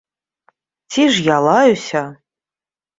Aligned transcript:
Ці 0.95 1.03
ж 1.17 1.27
я 1.29 1.37
лаюся? 1.51 2.05